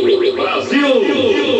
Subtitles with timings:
[0.00, 1.51] Brasil!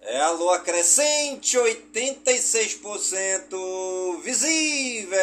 [0.03, 5.19] é a lua crescente, 86% visível.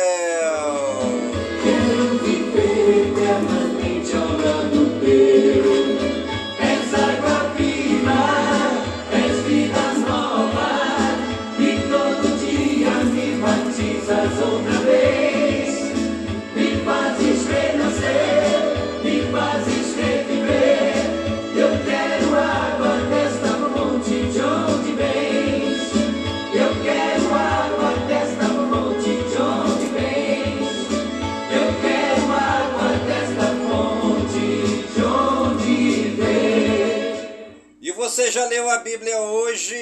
[38.29, 39.75] Já leu a Bíblia hoje?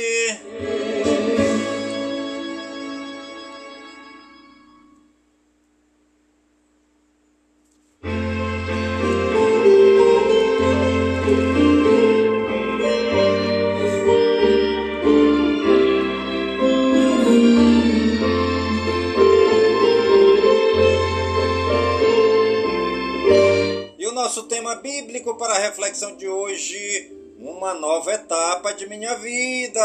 [23.97, 27.14] E o nosso tema bíblico para a reflexão de hoje
[27.55, 29.79] uma nova etapa de minha vida.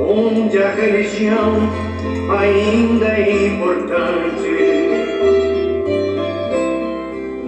[0.00, 1.54] Onde a religião
[2.38, 4.48] ainda é importante.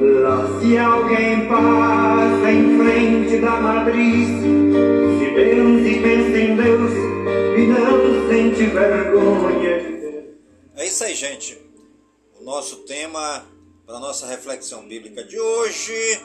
[0.01, 4.28] Lá se alguém passa em frente da matriz,
[5.19, 6.93] se pensa e pensa em Deus
[7.57, 9.91] e não sente vergonha.
[10.77, 11.59] É isso aí, gente
[12.43, 13.47] nosso tema
[13.87, 16.21] para a nossa reflexão bíblica de hoje,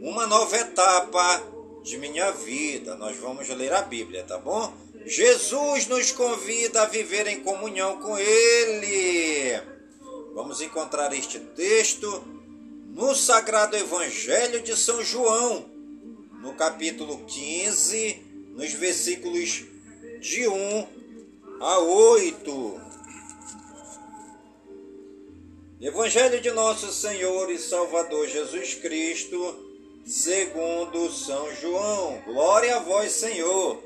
[0.00, 1.42] uma nova etapa
[1.82, 2.94] de minha vida.
[2.96, 4.72] Nós vamos ler a Bíblia, tá bom?
[5.04, 9.60] Jesus nos convida a viver em comunhão com Ele.
[10.34, 12.24] Vamos encontrar este texto
[12.90, 15.66] no Sagrado Evangelho de São João,
[16.40, 18.22] no capítulo 15,
[18.54, 19.64] nos versículos
[20.20, 20.86] de 1
[21.60, 22.81] a 8.
[25.82, 29.68] Evangelho de nosso Senhor e Salvador Jesus Cristo,
[30.06, 32.22] segundo São João.
[32.24, 33.82] Glória a vós, Senhor.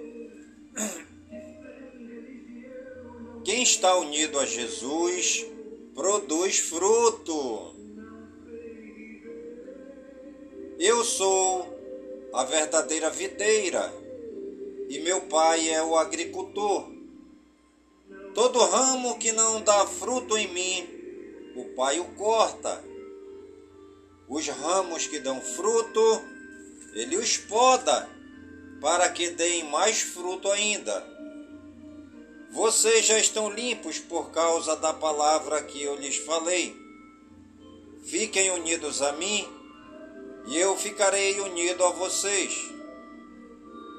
[3.43, 5.47] Quem está unido a Jesus
[5.95, 7.75] produz fruto.
[10.79, 11.67] Eu sou
[12.31, 13.91] a verdadeira videira
[14.91, 16.93] e meu pai é o agricultor.
[18.35, 20.96] Todo ramo que não dá fruto em mim,
[21.57, 22.85] o pai o corta.
[24.29, 26.23] Os ramos que dão fruto,
[26.93, 28.09] ele os poda,
[28.81, 31.05] para que deem mais fruto ainda.
[32.51, 36.77] Vocês já estão limpos por causa da palavra que eu lhes falei.
[38.05, 39.47] Fiquem unidos a mim
[40.47, 42.55] e eu ficarei unido a vocês.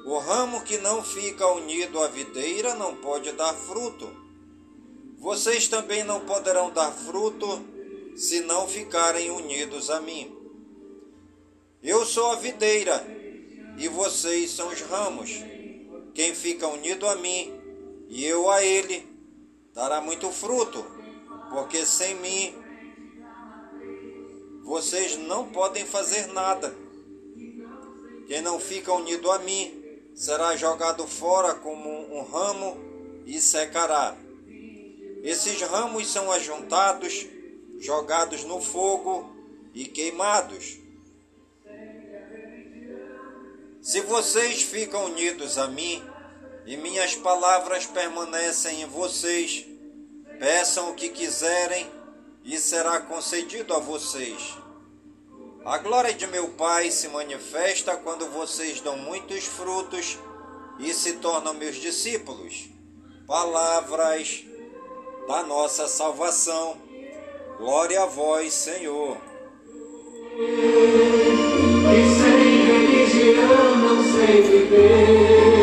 [0.06, 4.10] O ramo que não fica unido à videira não pode dar fruto.
[5.18, 7.46] Vocês também não poderão dar fruto
[8.16, 10.32] se não ficarem unidos a mim.
[11.82, 13.04] Eu sou a videira
[13.76, 15.30] e vocês são os ramos.
[16.14, 17.52] Quem fica unido a mim
[18.08, 19.06] e eu a ele
[19.74, 20.84] dará muito fruto,
[21.50, 22.54] porque sem mim
[24.62, 26.74] vocês não podem fazer nada.
[28.28, 29.82] Quem não fica unido a mim
[30.14, 32.76] será jogado fora como um ramo
[33.26, 34.16] e secará.
[35.22, 37.26] Esses ramos são ajuntados,
[37.78, 39.34] jogados no fogo
[39.74, 40.78] e queimados.
[43.80, 46.02] Se vocês ficam unidos a mim
[46.66, 49.64] e minhas palavras permanecem em vocês,
[50.38, 51.90] peçam o que quiserem
[52.44, 54.56] e será concedido a vocês.
[55.64, 60.18] A glória de meu Pai se manifesta quando vocês dão muitos frutos
[60.78, 62.68] e se tornam meus discípulos.
[63.26, 64.44] Palavras
[65.28, 66.78] da nossa salvação.
[67.58, 69.18] Glória a vós, Senhor.
[70.38, 75.58] E sem religião não sei viver.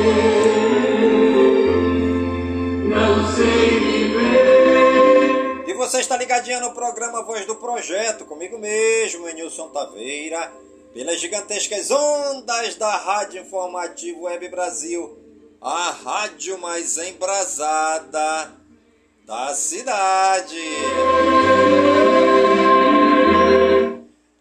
[2.87, 5.63] Não sei viver.
[5.67, 10.53] E você está ligadinha no programa Voz do Projeto, comigo mesmo, Nilson Taveira,
[10.93, 15.17] pelas gigantescas ondas da Rádio Informativo Web Brasil,
[15.59, 18.63] a rádio mais embrasada
[19.25, 20.61] da cidade.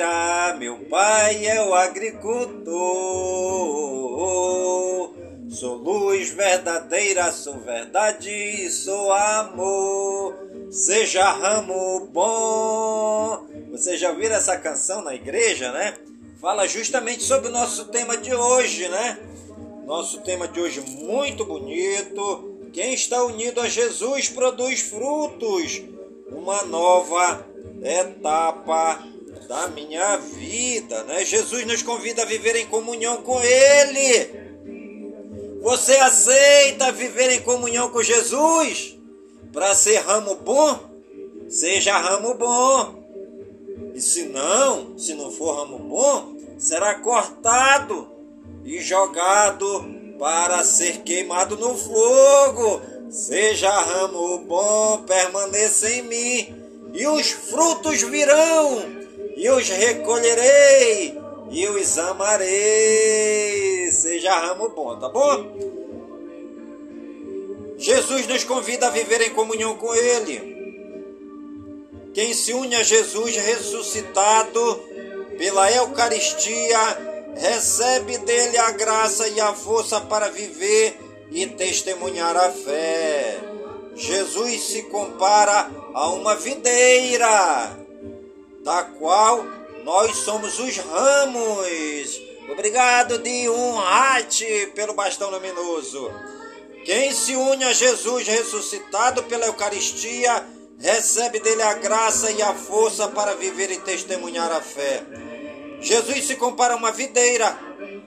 [0.00, 2.70] Videira, meu pai é o agricultor.
[5.50, 10.34] Sou luz verdadeira, sou verdade e sou amor.
[10.70, 13.46] Seja ramo bom.
[13.70, 15.98] Você já ouviu essa canção na igreja, né?
[16.40, 19.18] Fala justamente sobre o nosso tema de hoje, né?
[19.84, 22.58] Nosso tema de hoje muito bonito.
[22.72, 25.82] Quem está unido a Jesus produz frutos.
[26.30, 27.44] Uma nova
[27.82, 29.04] etapa
[29.48, 31.24] da minha vida, né?
[31.24, 34.50] Jesus nos convida a viver em comunhão com Ele.
[35.62, 38.96] Você aceita viver em comunhão com Jesus
[39.52, 40.78] para ser ramo bom?
[41.48, 43.00] Seja ramo bom.
[43.94, 48.08] E se não, se não for ramo bom, será cortado
[48.64, 49.84] e jogado
[50.18, 52.80] para ser queimado no fogo.
[53.10, 56.54] Seja ramo bom, permaneça em mim,
[56.94, 58.99] e os frutos virão,
[59.36, 61.18] e os recolherei,
[61.50, 63.90] e os amarei.
[63.92, 65.80] Seja ramo bom, tá bom?
[67.76, 70.60] Jesus nos convida a viver em comunhão com Ele.
[72.12, 74.80] Quem se une a Jesus ressuscitado
[75.38, 76.78] pela Eucaristia
[77.36, 80.98] recebe dele a graça e a força para viver
[81.30, 83.38] e testemunhar a fé.
[83.94, 87.78] Jesus se compara a uma videira,
[88.62, 89.44] da qual
[89.84, 92.20] nós somos os ramos.
[92.50, 93.76] Obrigado, de um
[94.74, 96.10] pelo bastão luminoso.
[96.84, 100.44] Quem se une a Jesus ressuscitado pela Eucaristia
[100.78, 105.04] recebe dele a graça e a força para viver e testemunhar a fé.
[105.80, 107.56] Jesus se compara a uma videira,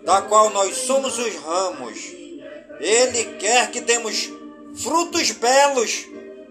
[0.03, 1.99] da qual nós somos os ramos.
[2.79, 4.29] Ele quer que demos
[4.75, 6.05] frutos belos,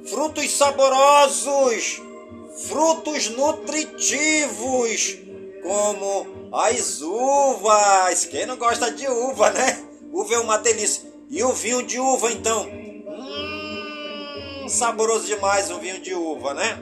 [0.09, 2.01] frutos saborosos,
[2.57, 5.19] frutos nutritivos,
[5.63, 8.25] como as uvas.
[8.27, 9.85] Quem não gosta de uva, né?
[10.13, 11.11] Uva é uma delícia.
[11.31, 12.69] E o vinho de uva, então?
[12.69, 16.79] Hum, saboroso demais um vinho de uva, né?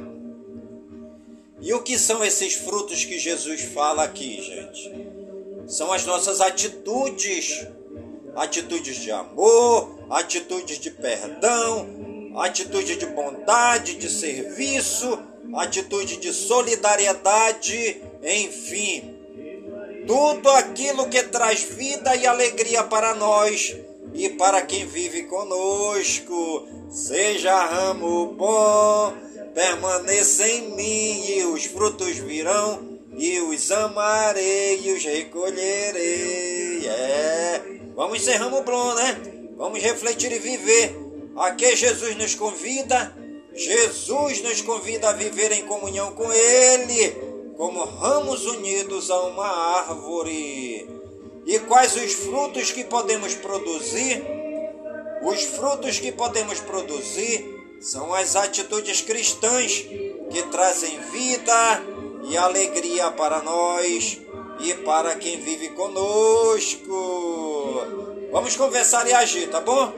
[1.61, 4.91] E o que são esses frutos que Jesus fala aqui, gente?
[5.67, 7.67] São as nossas atitudes
[8.35, 11.87] atitudes de amor, atitudes de perdão,
[12.37, 15.19] atitude de bondade, de serviço,
[15.55, 19.15] atitude de solidariedade, enfim,
[20.07, 23.77] tudo aquilo que traz vida e alegria para nós
[24.15, 26.67] e para quem vive conosco.
[26.91, 29.13] Seja ramo bom,
[29.55, 36.87] permaneça em mim e os frutos virão e os amarei e os recolherei.
[36.87, 37.63] É,
[37.95, 39.21] vamos ser ramo bom, né?
[39.57, 40.97] Vamos refletir e viver.
[41.37, 43.20] Aqui Jesus nos convida.
[43.55, 47.31] Jesus nos convida a viver em comunhão com Ele
[47.61, 50.89] como ramos unidos a uma árvore.
[51.45, 54.25] E quais os frutos que podemos produzir?
[55.23, 59.85] Os frutos que podemos produzir são as atitudes cristãs
[60.31, 61.83] que trazem vida
[62.25, 64.19] e alegria para nós
[64.61, 66.87] e para quem vive conosco.
[68.33, 69.93] Vamos conversar e agir, tá bom?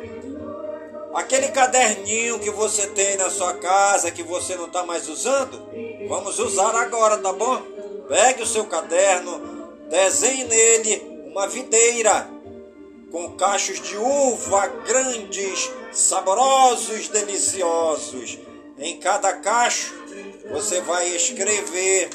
[1.15, 5.69] Aquele caderninho que você tem na sua casa que você não está mais usando,
[6.09, 7.63] vamos usar agora, tá bom?
[8.09, 9.41] Pegue o seu caderno,
[9.91, 12.29] desenhe nele uma videira
[13.11, 18.39] com cachos de uva grandes, saborosos, deliciosos.
[18.79, 19.95] Em cada cacho
[20.51, 22.09] você vai escrever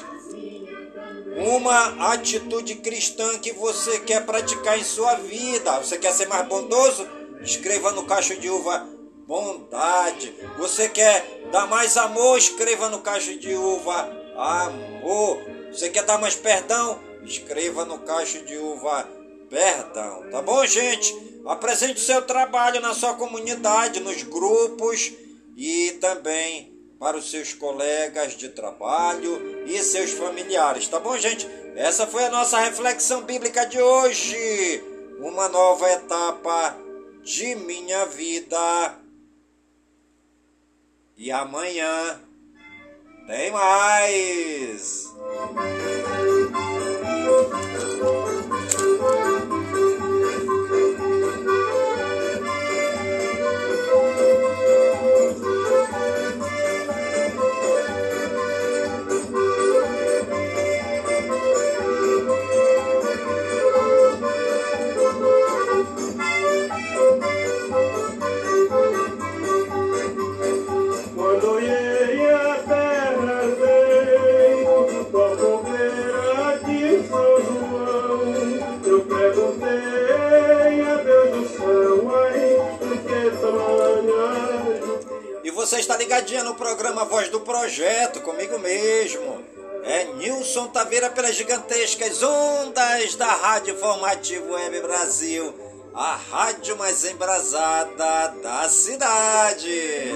[1.38, 5.80] uma atitude cristã que você quer praticar em sua vida.
[5.80, 7.08] Você quer ser mais bondoso?
[7.42, 8.88] Escreva no cacho de uva
[9.28, 10.34] bondade.
[10.58, 12.38] Você quer dar mais amor?
[12.38, 15.40] Escreva no cacho de uva amor.
[15.72, 17.00] Você quer dar mais perdão?
[17.24, 19.08] Escreva no cacho de uva
[19.50, 20.30] perdão.
[20.32, 21.16] Tá bom, gente?
[21.46, 25.14] Apresente o seu trabalho na sua comunidade, nos grupos
[25.56, 30.88] e também para os seus colegas de trabalho e seus familiares.
[30.88, 31.48] Tá bom, gente?
[31.76, 34.84] Essa foi a nossa reflexão bíblica de hoje.
[35.20, 36.76] Uma nova etapa
[37.28, 38.98] de minha vida.
[41.18, 42.22] E amanhã
[43.28, 45.14] tem mais.
[85.68, 89.44] Você está ligadinha no programa Voz do Projeto, comigo mesmo.
[89.84, 95.54] É Nilson Taveira pelas gigantescas ondas da Rádio Formativo Web Brasil,
[95.94, 100.14] a rádio mais embrasada da cidade.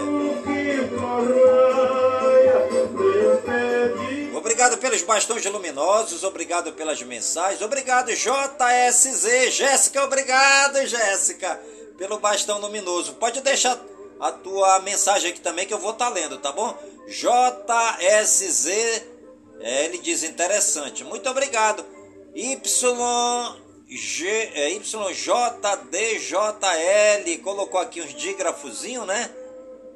[4.34, 11.60] Obrigado pelos bastões luminosos, obrigado pelas mensagens, obrigado JSZ, Jéssica, obrigado Jéssica,
[11.98, 13.16] pelo bastão luminoso.
[13.16, 13.78] Pode deixar
[14.22, 16.78] a tua mensagem aqui também que eu vou estar tá lendo, tá bom?
[17.08, 18.68] JSZ,
[19.60, 21.04] é, ele diz interessante.
[21.04, 21.84] Muito obrigado.
[22.36, 25.50] YG, é, YJDJL,
[27.44, 29.28] colocou aqui uns dígrafozinhos, né?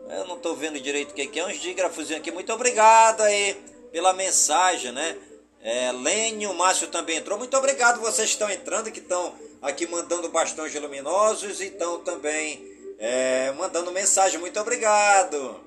[0.10, 2.32] Eu não estou vendo direito o que é, uns dígrafozinhos aqui.
[2.32, 3.54] Muito obrigado aí
[3.92, 5.16] pela mensagem, né?
[5.62, 7.38] É, Lênio, Márcio também entrou.
[7.38, 12.75] Muito obrigado vocês que estão entrando, que estão aqui mandando bastões luminosos e estão também
[12.98, 14.40] é, mandando mensagem.
[14.40, 15.60] Muito obrigado.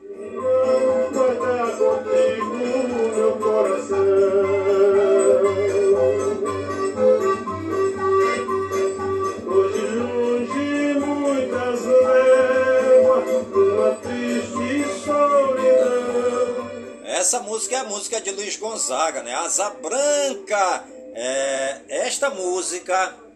[17.05, 19.35] Essa música é a música de Luiz Gonzaga, né?
[19.35, 20.85] Asa Branca.
[21.15, 23.28] É, esta música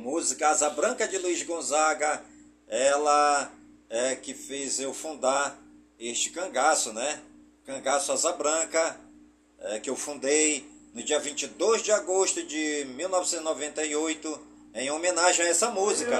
[0.00, 2.20] música Asa Branca de Luiz Gonzaga,
[2.66, 3.50] ela
[3.88, 5.56] é que fez eu fundar
[5.98, 7.20] este cangaço, né?
[7.64, 8.96] Cangaço Asa Branca,
[9.60, 14.40] é, que eu fundei no dia 22 de agosto de 1998,
[14.74, 16.16] em homenagem a essa música.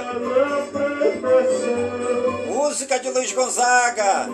[2.47, 4.29] Música de Luiz Gonzaga.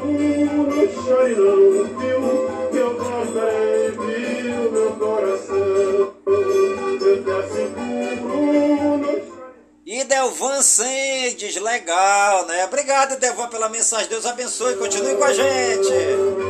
[10.17, 12.65] Delvan Sendes, legal, né?
[12.65, 14.09] Obrigado, Delvan, pela mensagem.
[14.09, 14.75] Deus abençoe.
[14.77, 16.46] Continue com a gente.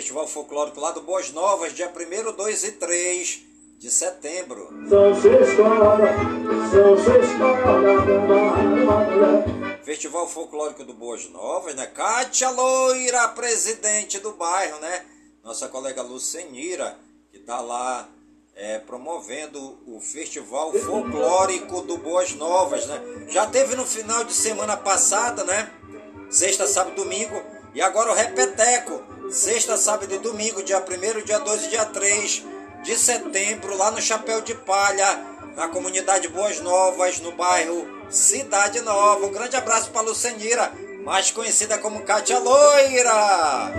[0.00, 3.42] Festival Folclórico lá do Boas Novas, dia 1, 2 e 3
[3.78, 4.70] de setembro.
[9.84, 11.86] Festival Folclórico do Boas Novas, né?
[11.86, 15.04] Cátia Loira, presidente do bairro, né?
[15.44, 16.96] Nossa colega Lucenira,
[17.30, 18.08] que tá lá
[18.56, 23.26] é, promovendo o Festival Folclórico do Boas Novas, né?
[23.28, 25.70] Já teve no final de semana passada, né?
[26.30, 27.38] Sexta, sábado e domingo.
[27.74, 29.09] E agora o Repeteco.
[29.30, 32.44] Sexta, sábado e domingo, dia 1 dia 2 e dia 3
[32.82, 35.20] de setembro, lá no Chapéu de Palha,
[35.56, 39.24] na comunidade Boas Novas, no bairro Cidade Nova.
[39.24, 40.72] Um grande abraço para Lucenira,
[41.04, 43.72] mais conhecida como Cátia Loira.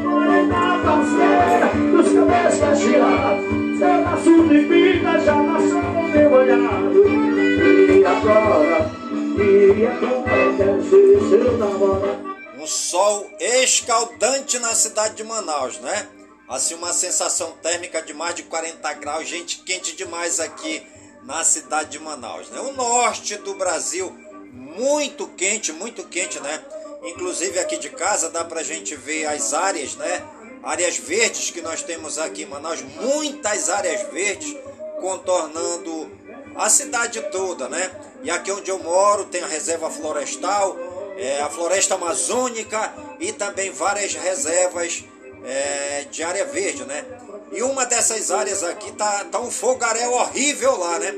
[7.89, 8.89] E agora,
[9.37, 12.30] e agora quero ser seu namorado
[12.61, 16.07] Um sol escaldante na cidade de Manaus, né?
[16.47, 20.85] Assim, uma sensação térmica de mais de 40 graus, gente, quente demais aqui
[21.23, 22.59] na cidade de Manaus, né?
[22.59, 24.15] O norte do Brasil,
[24.53, 26.63] muito quente, muito quente, né?
[27.03, 30.23] Inclusive aqui de casa dá pra gente ver as áreas, né?
[30.63, 34.55] áreas verdes que nós temos aqui em Manaus, muitas áreas verdes
[34.99, 36.11] contornando
[36.55, 37.91] a cidade toda, né?
[38.21, 40.77] E aqui onde eu moro tem a reserva florestal,
[41.21, 45.03] é, a floresta amazônica e também várias reservas
[45.43, 47.05] é, de área verde, né?
[47.51, 51.13] E uma dessas áreas aqui tá, tá um fogaréu horrível lá, né?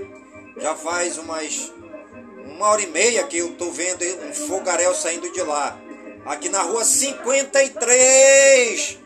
[0.58, 1.72] Já faz umas
[2.46, 5.80] uma hora e meia que eu tô vendo um fogaréu saindo de lá.
[6.26, 9.00] Aqui na rua 53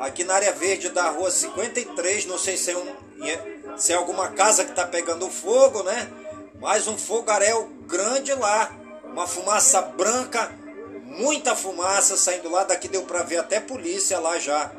[0.00, 2.92] aqui na área verde da rua 53, não sei se é, um,
[3.76, 6.10] se é alguma casa que está pegando fogo, né?
[6.60, 8.81] Mas um fogaréu grande lá,
[9.12, 10.50] uma fumaça branca,
[11.04, 14.72] muita fumaça saindo lá, daqui deu para ver até polícia lá já.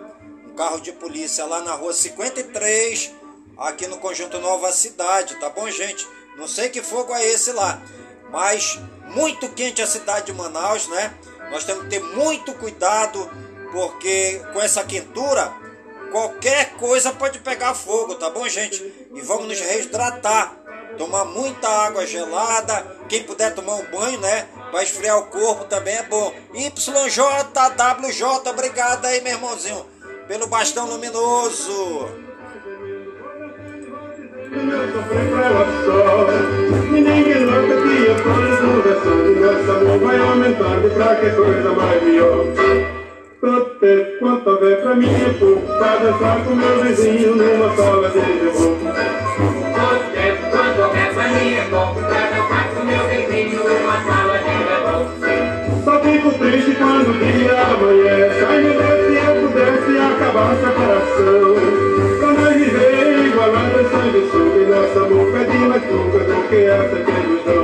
[0.47, 3.11] Um carro de polícia lá na rua 53,
[3.57, 6.07] aqui no conjunto Nova Cidade, tá bom, gente?
[6.37, 7.81] Não sei que fogo é esse lá,
[8.31, 11.13] mas muito quente a cidade de Manaus, né?
[11.51, 13.29] Nós temos que ter muito cuidado
[13.71, 15.53] porque com essa quentura,
[16.11, 18.81] qualquer coisa pode pegar fogo, tá bom, gente?
[19.13, 20.62] E vamos nos reidratar.
[20.97, 22.85] Tomar muita água gelada.
[23.09, 24.47] Quem puder tomar um banho, né?
[24.71, 26.33] Para esfriar o corpo também é bom.
[26.53, 29.85] YJWJ, obrigado aí, meu irmãozinho,
[30.27, 32.09] pelo bastão luminoso.
[34.49, 34.59] Que
[40.09, 41.15] a aumentando pra
[44.19, 49.72] quanto mim é pouco Pra dançar com meu vizinho numa sala de quanto houver
[51.73, 58.45] é dançar com meu vizinho numa sala de Só fico triste quando o dia amanhece.
[58.45, 61.55] Ai meu Deus, se eu pudesse acabar a separação
[62.19, 66.47] Pra nós viver igualando a sangue sul E nossa boca é de mais pouca do
[66.47, 67.63] que essa ilusão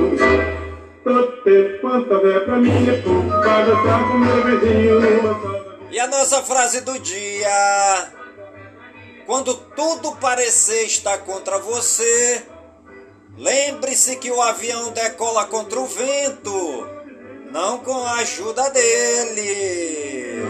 [1.04, 6.00] Todo tempo quanto houver pra mim é pouco Pra dançar com meu vizinho sala e
[6.00, 8.12] a nossa frase do dia:
[9.26, 12.44] Quando tudo parecer estar contra você,
[13.40, 16.88] lembre-se que o avião decola contra o vento,
[17.52, 20.44] não com a ajuda dele.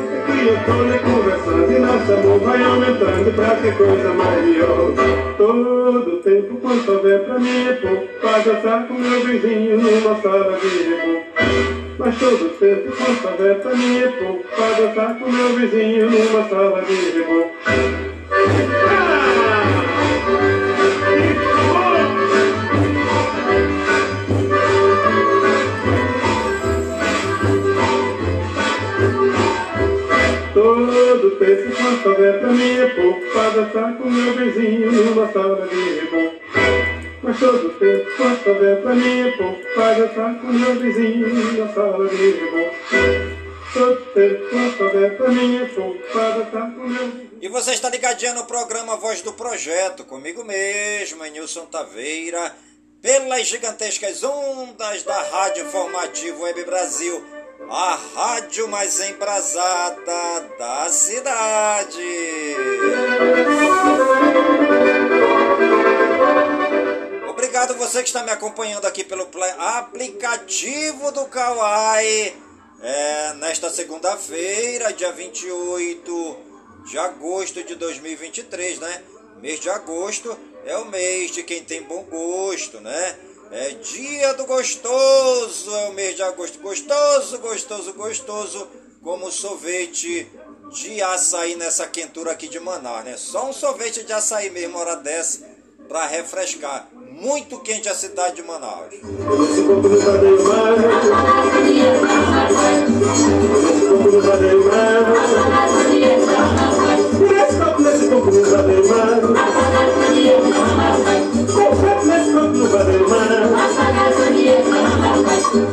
[5.38, 10.58] Todo tempo quanto houver pra mim é pouco, pra dançar com meu vizinho numa sala
[10.60, 11.89] de.
[11.99, 16.47] Mas todo tempo quanto houver pra mim é pouco Pra dançar com meu vizinho numa
[16.47, 17.52] sala de reboco
[30.60, 35.65] Todo tempo quanto houver pra mim é pouco Pra dançar com meu vizinho numa sala
[35.65, 36.39] de reboco
[37.22, 41.74] mas todo tempo quanto houver pra mim é pouco Pra dançar com meu vizinho na
[41.74, 42.72] sala de vizinho
[47.41, 52.54] E você está ligadinho no programa Voz do Projeto Comigo mesmo, Nilson Taveira
[53.02, 57.38] Pelas gigantescas ondas da Rádio Informativo Web Brasil
[57.69, 62.01] a rádio mais embrasada da cidade.
[67.29, 69.27] Obrigado você que está me acompanhando aqui pelo
[69.58, 72.34] aplicativo do Kawaii.
[72.82, 76.38] É, nesta segunda-feira, dia 28
[76.86, 79.03] de agosto de 2023, né?
[79.41, 83.19] Mês de agosto é o mês de quem tem bom gosto, né?
[83.52, 86.60] É dia do gostoso, é o mês de agosto.
[86.60, 88.68] Gostoso, gostoso, gostoso,
[89.02, 90.32] como sorvete
[90.72, 93.18] de açaí nessa quentura aqui de Manaus, né?
[93.18, 95.44] Só um sorvete de açaí mesmo, hora dessa,
[95.88, 96.90] para refrescar.
[96.94, 98.94] Muito quente a cidade de Manaus.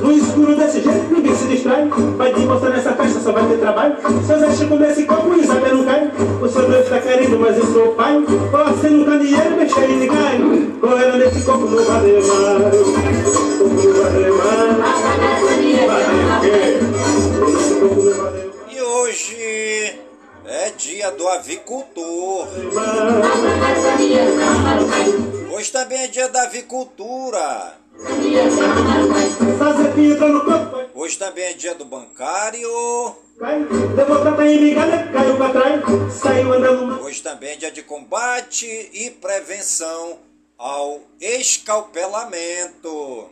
[0.01, 1.89] No escuro desse jeito, ninguém se distrai.
[2.17, 3.97] Vai de moça nessa festa, só vai ter trabalho.
[4.25, 6.13] Seus deixa com esse copo e Isabel não cai.
[6.41, 8.23] O seu Deus está querendo, mas eu sou o pai.
[8.23, 10.39] Você no candeeiro, deixa ele cai.
[10.81, 12.25] Correndo nesse copo não vale mais.
[12.29, 14.77] Copo não vale mais.
[15.87, 16.79] Vale o quê?
[17.59, 18.77] Esse copo não vale mais.
[18.77, 19.99] E hoje
[20.47, 22.47] é dia do avicultor.
[25.57, 27.79] Hoje também é dia da avicultura.
[30.95, 32.69] Hoje também é dia do bancário.
[37.03, 40.19] Hoje também é dia de combate e prevenção
[40.59, 43.31] ao escalpelamento.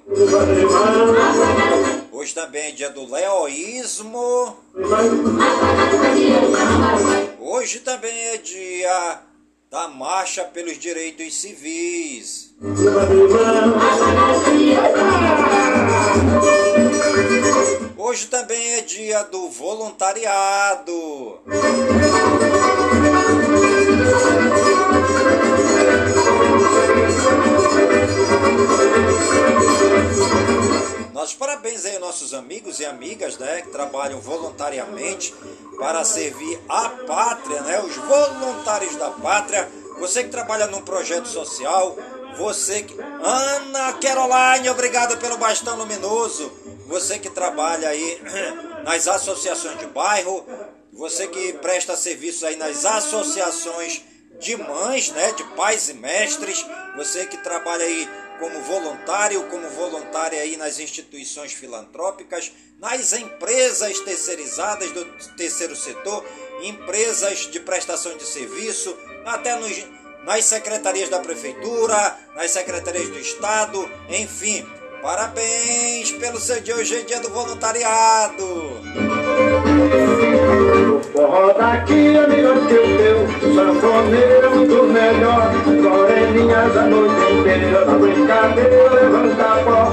[2.10, 4.56] Hoje também é dia do leoísmo.
[7.38, 9.20] Hoje também é dia
[9.74, 12.54] da marcha pelos direitos civis.
[17.98, 21.40] Hoje também é dia do voluntariado.
[31.24, 35.34] Nossos parabéns aí aos nossos amigos e amigas, né, que trabalham voluntariamente
[35.78, 39.66] para servir a pátria, né, os voluntários da pátria.
[39.98, 41.96] Você que trabalha num projeto social,
[42.36, 46.52] você que Ana Caroline, obrigado pelo bastão luminoso.
[46.88, 48.20] Você que trabalha aí
[48.84, 50.44] nas associações de bairro,
[50.92, 54.02] você que presta serviço aí nas associações
[54.38, 58.06] de mães, né, de pais e mestres, você que trabalha aí
[58.38, 65.04] como voluntário, como voluntária aí nas instituições filantrópicas, nas empresas terceirizadas do
[65.36, 66.24] terceiro setor,
[66.62, 69.86] empresas de prestação de serviço, até nos,
[70.24, 74.66] nas secretarias da prefeitura, nas secretarias do estado, enfim.
[75.02, 78.80] Parabéns pelo seu dia, hoje é dia do voluntariado.
[81.12, 85.52] Forró daqui é que o teu Sanfoneiro muito melhor.
[85.66, 89.92] Moreninhas a noite inteira Na brincadeira levanta pó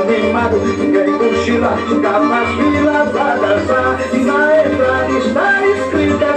[0.00, 4.00] animado, ninguém cochila Capa as filas pra dançar.
[4.12, 6.32] E na entrada está escrito É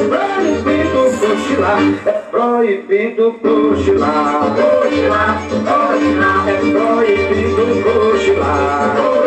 [0.62, 1.80] proibido cochilar.
[2.06, 4.56] É proibido cochilar.
[4.56, 6.50] Cochilar, cochilar.
[6.50, 9.25] É proibido cochilar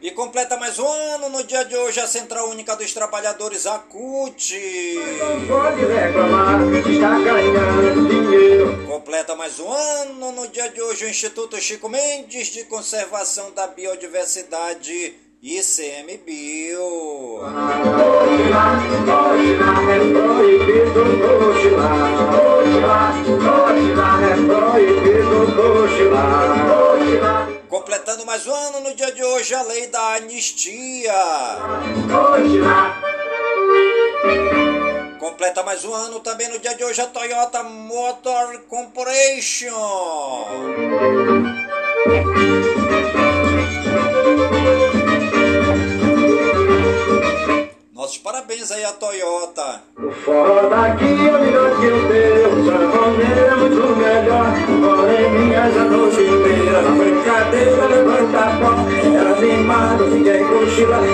[0.00, 3.78] E completa mais um ano no dia de hoje a Central Única dos Trabalhadores, a
[3.78, 4.54] CUT.
[5.46, 7.18] Pode reclamar, está
[8.08, 8.86] dinheiro.
[8.86, 13.66] Completa mais um ano no dia de hoje o Instituto Chico Mendes de Conservação da
[13.66, 15.14] Biodiversidade,
[15.46, 16.80] ICMBio.
[27.68, 31.12] Completando mais um ano no dia de hoje a lei da anistia.
[35.20, 39.74] Completa mais um ano também no dia de hoje a Toyota Motor Corporation.
[48.18, 49.82] Parabéns aí à Toyota.
[49.98, 54.46] O daqui é melhor que o teu, sanfoneiro é muito melhor.
[54.68, 58.70] Moreninhas a noite inteira, na brincadeira levanta a pó.
[59.18, 61.04] Era animado, ninguém cochila, as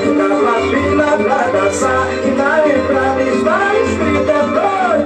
[0.70, 2.06] filas pra dançar.
[2.24, 4.42] E na entrada está escrito, é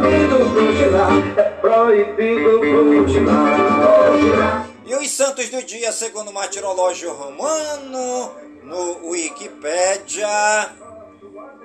[0.01, 2.61] proibido cochilar, é proibido
[3.07, 4.69] cochilar.
[4.87, 8.31] E os santos do dia, segundo o martirológio romano,
[8.63, 10.29] no Wikipédia.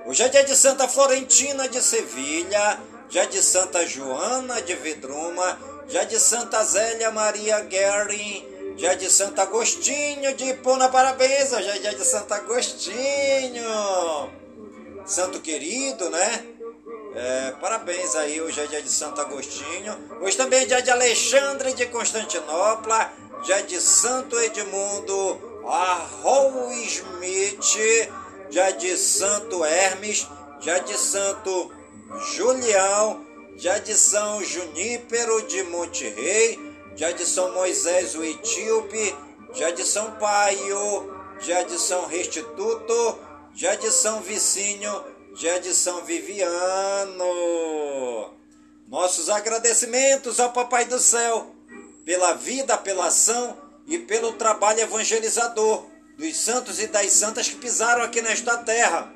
[0.09, 6.03] Hoje é dia de Santa Florentina de Sevilha, dia de Santa Joana de Vedruma, dia
[6.03, 11.93] de Santa Zélia Maria Guerin, dia de Santo Agostinho de Hipona, parabéns, hoje é dia
[11.93, 13.61] de Santo Agostinho,
[15.05, 16.43] santo querido, né?
[17.13, 19.95] É, parabéns aí, hoje é dia de Santo Agostinho.
[20.21, 27.77] Hoje também é dia de Alexandre de Constantinopla, dia de Santo Edmundo Arrow Smith,
[28.49, 30.27] dia de Santo Hermes,
[30.59, 31.71] dia de Santo
[32.33, 36.59] Julião, dia de São Junípero de Monte Rei,
[36.95, 39.15] dia de São Moisés o Etíope,
[39.53, 43.19] dia de São Paio, dia de São Restituto,
[43.53, 45.03] já de São Vicínio,
[45.35, 47.23] já de São Viviano.
[48.87, 51.55] Nossos agradecimentos ao Papai do Céu
[52.03, 55.88] pela vida, pela ação e pelo trabalho evangelizador
[56.19, 59.09] dos santos e das santas que pisaram aqui nesta terra.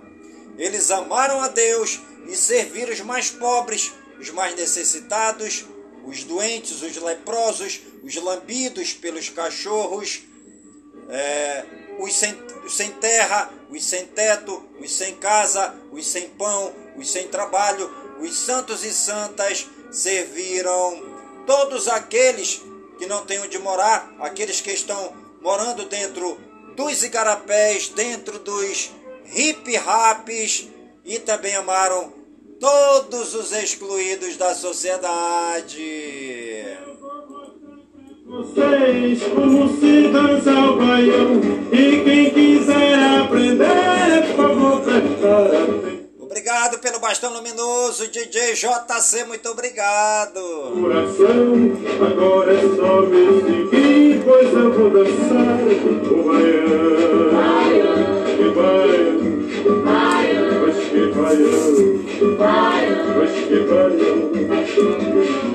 [0.58, 5.66] Eles amaram a Deus e serviram os mais pobres, os mais necessitados,
[6.06, 10.22] os doentes, os leprosos, os lambidos pelos cachorros,
[11.10, 11.66] é,
[12.00, 12.34] os, sem,
[12.66, 17.94] os sem terra, os sem teto, os sem casa, os sem pão, os sem trabalho,
[18.22, 21.04] os santos e santas serviram
[21.46, 22.62] todos aqueles
[22.98, 28.92] que não têm onde morar, aqueles que estão morando dentro dos igarapés, dentro dos
[29.26, 30.70] hip-raps
[31.06, 32.14] e também amaram
[32.60, 35.84] todos os excluídos da sociedade.
[38.26, 45.93] Vocês como se dança o baião e quem quiser aprender, por favor,
[46.84, 50.42] pelo bastão luminoso, DJ JC, muito obrigado.
[50.82, 51.72] Coração,
[52.06, 55.62] agora é só me seguir, pois eu vou dançar
[56.12, 57.30] o baião.
[58.36, 59.16] Que baião,
[59.64, 60.33] pois que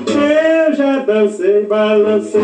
[0.05, 2.41] Eu já dancei, balancei,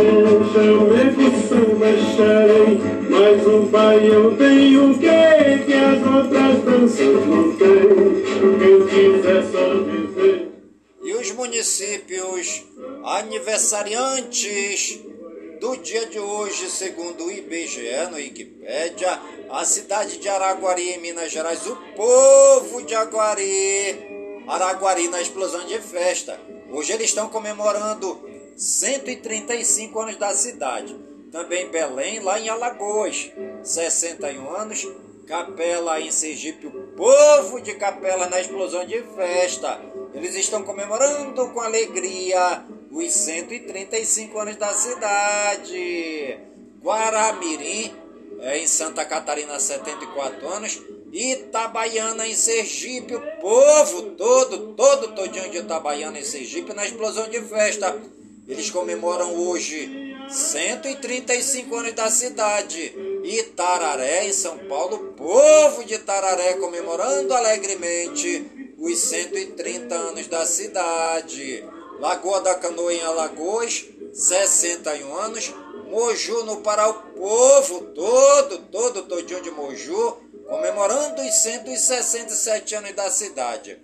[0.54, 2.80] chamei por samba, charei,
[3.10, 8.24] mas o baião tem o quê que as outras danças não têm?
[8.60, 10.48] Quem quiser só dizer.
[11.04, 12.64] E os municípios
[13.04, 15.02] aniversariantes
[15.60, 21.32] do dia de hoje, segundo o IBGE no Wikipédia, a cidade de Araguari, em Minas
[21.32, 26.40] Gerais, o povo de Aguari, Araguari na explosão de festa.
[26.72, 30.96] Hoje eles estão comemorando 135 anos da cidade.
[31.32, 33.32] Também Belém, lá em Alagoas,
[33.64, 34.88] 61 anos.
[35.26, 39.82] Capela em Sergipe, o povo de Capela na explosão de festa.
[40.14, 42.64] Eles estão comemorando com alegria
[42.96, 46.40] os 135 anos da cidade.
[46.82, 47.92] Guaramirim,
[48.40, 50.82] é, em Santa Catarina, 74 anos.
[51.12, 57.42] Itabaiana, em Sergipe, o povo todo, todo todinho de Itabaiana, em Sergipe, na explosão de
[57.42, 58.02] festa.
[58.48, 62.94] Eles comemoram hoje 135 anos da cidade.
[63.24, 71.75] Itararé, em São Paulo, povo de Itararé comemorando alegremente os 130 anos da cidade.
[72.06, 75.52] Lagoa da Canoa, em Alagoas, 61 anos.
[75.88, 80.16] Moju, no Pará, o povo todo, todo, todinho de Moju,
[80.48, 83.82] comemorando os 167 anos da cidade.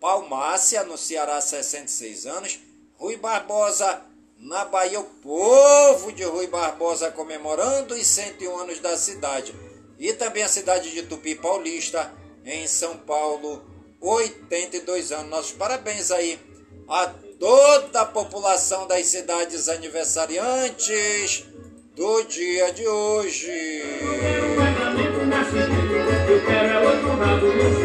[0.00, 2.60] Palmácia, no Ceará, 66 anos.
[2.96, 4.02] Rui Barbosa,
[4.38, 9.52] na Bahia, o povo de Rui Barbosa comemorando os 101 anos da cidade.
[9.98, 13.64] E também a cidade de Tupi Paulista, em São Paulo,
[14.00, 15.28] 82 anos.
[15.28, 16.38] Nossos parabéns aí
[16.88, 21.44] a toda a população das cidades aniversariantes
[21.96, 23.50] do dia de hoje.
[26.28, 27.80] Eu quero é outro rabo no jumento.
[27.80, 27.83] Eu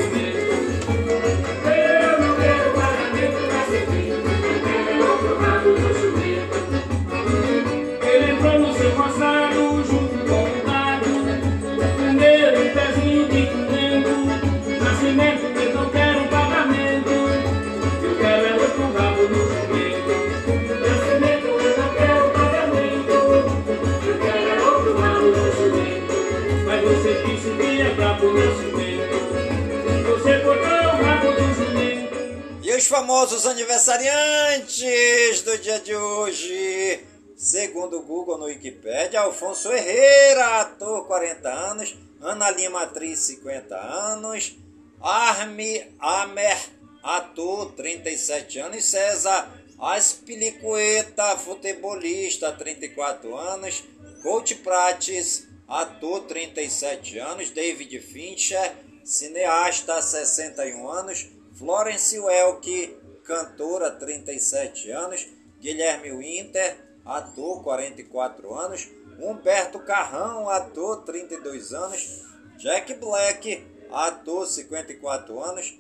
[32.61, 37.05] E os famosos aniversariantes do dia de hoje.
[37.35, 44.57] Segundo o Google no Wikipedia, Alfonso Herrera, ator 40 anos, Ana Lima, atriz 50 anos,
[45.01, 46.57] Armi Amer,
[47.01, 53.83] ator 37 anos, César Aspilicueta, futebolista 34 anos,
[54.21, 65.27] Coach Prates, ator 37 anos, David Fincher, cineasta 61 anos, Florence Welk, cantora 37 anos,
[65.62, 72.25] Guilherme Winter, ator 44 anos, Humberto Carrão, ator 32 anos,
[72.58, 75.77] Jack Black, ator 54 anos,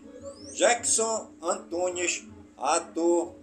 [0.53, 3.35] Jackson Antunes, ator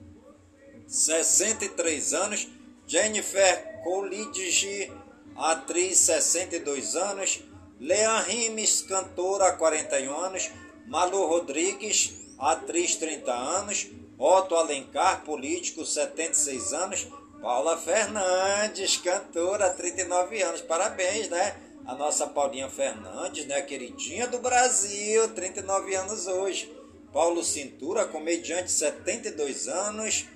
[0.87, 2.48] 63 anos,
[2.87, 4.92] Jennifer Coolidge,
[5.37, 7.42] atriz 62 anos,
[7.81, 10.51] Leon Rimes, cantora 41 anos,
[10.87, 17.07] Malu Rodrigues, atriz 30 anos, Otto Alencar, político 76 anos,
[17.40, 20.62] Paula Fernandes, cantora 39 anos.
[20.62, 21.55] Parabéns, né?
[21.87, 23.62] a nossa Paulinha Fernandes, né?
[23.62, 26.75] Queridinha do Brasil, 39 anos hoje.
[27.12, 30.27] Paulo Cintura, comediante, 72 anos.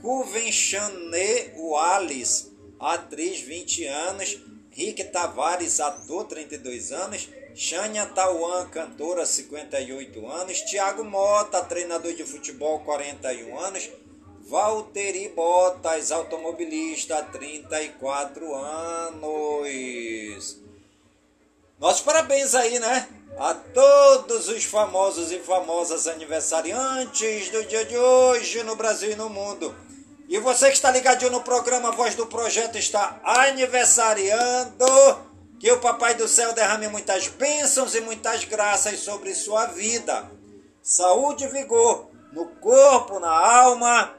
[0.00, 4.38] Cuven Chanet Wallace, atriz, 20 anos.
[4.70, 7.28] Rick Tavares, ator, 32 anos.
[7.54, 10.60] Shania Tauan, cantora, 58 anos.
[10.62, 13.88] Tiago Mota, treinador de futebol, 41 anos.
[14.46, 20.58] Valtteri Bottas, automobilista, 34 anos.
[21.78, 23.08] Nossos parabéns aí, né?
[23.38, 29.28] A todos os famosos e famosas aniversariantes do dia de hoje no Brasil e no
[29.28, 29.74] mundo.
[30.28, 34.84] E você que está ligadinho no programa Voz do Projeto está aniversariando.
[35.58, 40.30] Que o Papai do Céu derrame muitas bênçãos e muitas graças sobre sua vida.
[40.82, 44.14] Saúde e vigor no corpo, na alma,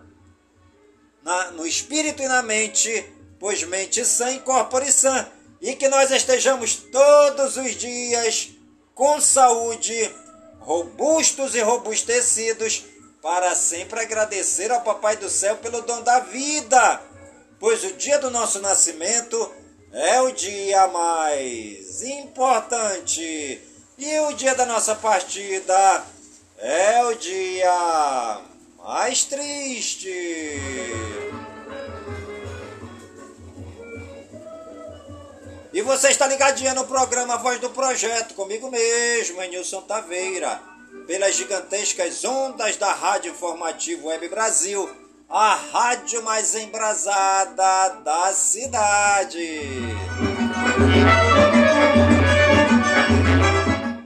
[1.22, 5.28] na, no espírito e na mente, pois mente sã e corpore sã
[5.62, 8.52] e que nós estejamos todos os dias
[8.94, 10.12] com saúde,
[10.60, 12.86] robustos e robustecidos,
[13.26, 17.02] para sempre agradecer ao Papai do Céu pelo dom da vida,
[17.60, 19.52] pois o dia do nosso nascimento
[19.92, 23.60] é o dia mais importante
[23.98, 26.06] e o dia da nossa partida
[26.60, 28.42] é o dia
[28.78, 30.08] mais triste.
[35.74, 40.75] E você está ligadinha no programa Voz do Projeto, comigo mesmo, Nilson Taveira,
[41.08, 44.90] pelas gigantescas ondas da Rádio Informativo Web Brasil,
[45.30, 49.60] a rádio mais embrasada da cidade.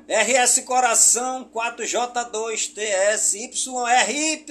[0.07, 4.45] RS Coração 4J2TSYRY.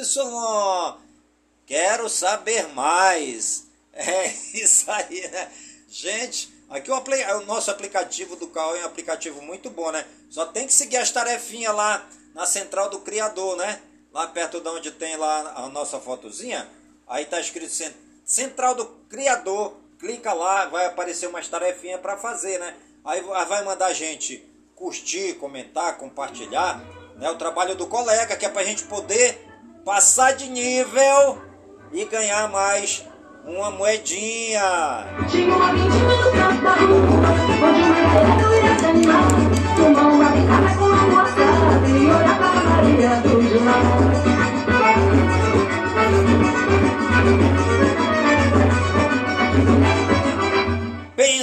[1.67, 3.67] Quero saber mais.
[3.93, 5.51] É isso aí, né?
[5.89, 10.05] Gente, Aqui o, o, nosso aplicativo do carro é um aplicativo muito bom, né?
[10.29, 12.07] Só tem que seguir as tarefinhas lá
[12.39, 13.81] na central do criador, né?
[14.13, 16.69] Lá perto de onde tem lá a nossa fotozinha.
[17.09, 17.69] Aí tá escrito
[18.25, 19.75] Central do Criador.
[19.99, 22.77] Clica lá, vai aparecer umas tarefinhas para fazer, né?
[23.05, 26.81] Aí vai mandar a gente curtir, comentar, compartilhar
[27.17, 27.29] né?
[27.29, 29.45] o trabalho do colega, que é para a gente poder
[29.85, 31.43] passar de nível
[31.93, 33.05] e ganhar mais
[33.45, 34.63] uma moedinha.
[35.29, 35.73] Tinha uma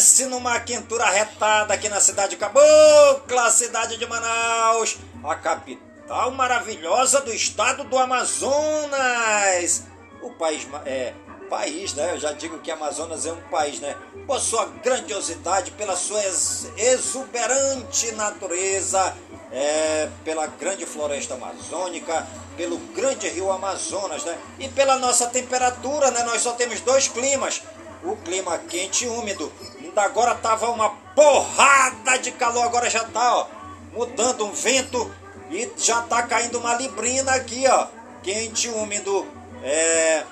[0.06, 7.22] Pense numa quentura retada aqui na cidade de Cabocla, cidade de Manaus, a capital maravilhosa
[7.22, 9.86] do estado do Amazonas.
[10.22, 11.12] O país é
[11.50, 12.12] país, né?
[12.14, 13.96] Eu já digo que Amazonas é um país, né?
[14.28, 16.22] Por sua grandiosidade, pela sua
[16.78, 19.12] exuberante natureza,
[19.52, 24.38] é, pela grande floresta amazônica, pelo grande rio Amazonas, né?
[24.60, 26.22] E pela nossa temperatura, né?
[26.26, 27.64] Nós só temos dois climas.
[28.04, 29.52] O clima quente e úmido.
[30.02, 33.48] Agora tava uma porrada de calor, agora já tá, ó,
[33.94, 35.14] mudando um vento
[35.50, 37.88] e já tá caindo uma librina aqui, ó.
[38.24, 39.28] Quente úmido.
[39.64, 40.24] É,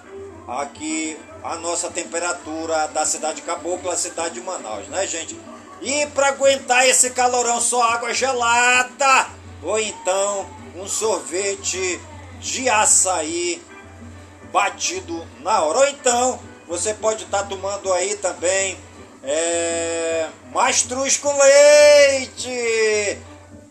[0.47, 5.39] aqui a nossa temperatura da cidade de Cabocla, cidade de Manaus, né, gente?
[5.81, 9.27] E para aguentar esse calorão, só água gelada
[9.61, 10.45] ou então
[10.75, 11.99] um sorvete
[12.39, 13.61] de açaí
[14.51, 15.79] batido na hora.
[15.79, 18.77] Ou então você pode estar tá tomando aí também
[19.23, 23.19] é, mastruz com leite.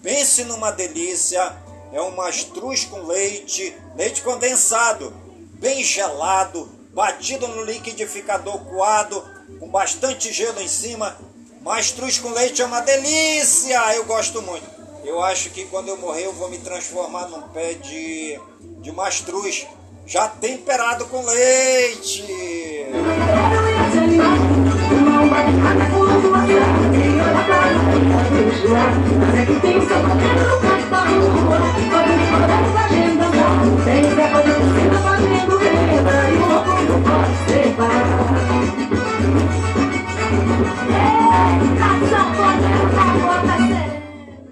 [0.02, 1.56] Pense numa delícia.
[1.92, 5.22] É um mastruz com leite, leite condensado
[5.62, 9.24] bem gelado, batido no liquidificador coado,
[9.60, 11.16] com bastante gelo em cima.
[11.62, 14.68] Mastruz com leite é uma delícia, eu gosto muito.
[15.04, 18.40] Eu acho que quando eu morrer eu vou me transformar num pé de,
[18.80, 19.68] de mastruz,
[20.04, 22.24] já temperado com leite.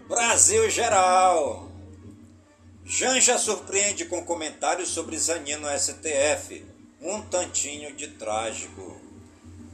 [0.09, 1.69] Brasil geral.
[2.85, 6.65] Janja surpreende com comentários sobre Zanino STF.
[7.01, 9.01] Um tantinho de trágico.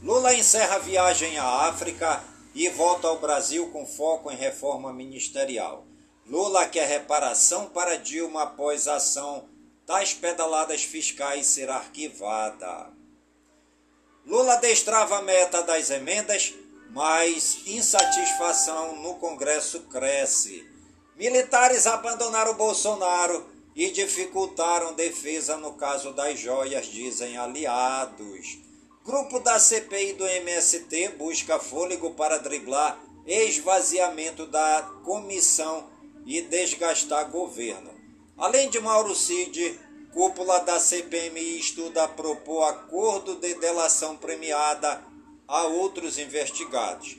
[0.03, 5.87] Lula encerra viagem à África e volta ao Brasil com foco em reforma ministerial.
[6.27, 9.49] Lula quer reparação para Dilma após a ação
[9.87, 12.91] das pedaladas fiscais ser arquivada.
[14.27, 16.53] Lula destrava a meta das emendas
[16.91, 20.67] mas insatisfação no Congresso cresce.
[21.15, 28.59] Militares abandonaram Bolsonaro e dificultaram defesa no caso das joias, dizem aliados.
[29.07, 35.89] Grupo da CPI do MST busca fôlego para driblar esvaziamento da comissão
[36.27, 37.95] e desgastar governo.
[38.37, 39.79] Além de Mauro Cid,
[40.13, 45.01] cúpula da CPMI estuda propor acordo de delação premiada
[45.47, 47.17] a outros investigados.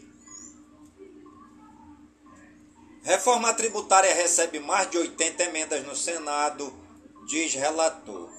[3.01, 6.73] Reforma tributária recebe mais de 80 emendas no Senado,
[7.25, 8.29] diz relator.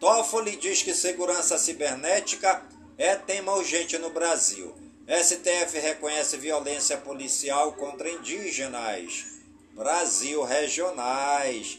[0.00, 4.74] Toffoli diz que segurança cibernética é tema urgente no Brasil.
[5.06, 9.24] STF reconhece violência policial contra indígenas.
[9.72, 11.78] Brasil regionais.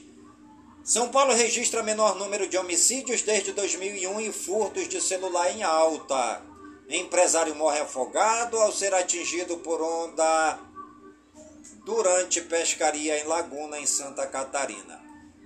[0.84, 6.42] São Paulo registra menor número de homicídios desde 2001 e furtos de celular em alta.
[6.88, 10.60] Empresário morre afogado ao ser atingido por onda
[11.84, 15.02] durante pescaria em Laguna, em Santa Catarina.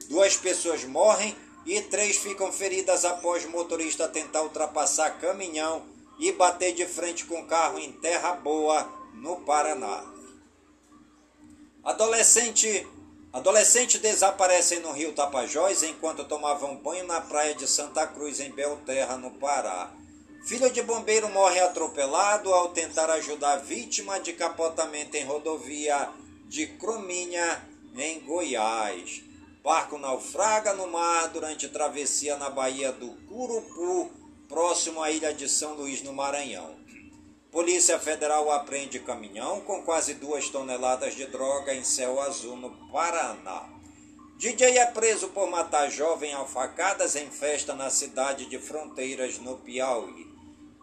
[0.09, 1.35] Duas pessoas morrem
[1.69, 5.83] e três ficam feridas após motorista tentar ultrapassar caminhão
[6.17, 10.03] e bater de frente com carro em Terra Boa, no Paraná.
[11.83, 12.87] Adolescente,
[13.31, 19.15] adolescente desaparecem no rio Tapajós enquanto tomavam banho na praia de Santa Cruz, em Belterra,
[19.15, 19.93] no Pará.
[20.47, 26.09] Filho de bombeiro morre atropelado ao tentar ajudar vítima de capotamento em rodovia
[26.47, 27.63] de Crominha,
[27.95, 29.28] em Goiás.
[29.63, 34.09] Barco naufraga no mar durante travessia na Baía do Curupu,
[34.47, 36.77] próximo à ilha de São Luís, no Maranhão.
[37.51, 43.67] Polícia Federal apreende caminhão com quase duas toneladas de droga em céu azul no Paraná.
[44.37, 49.57] DJ é preso por matar jovem a facadas em festa na cidade de Fronteiras, no
[49.57, 50.25] Piauí.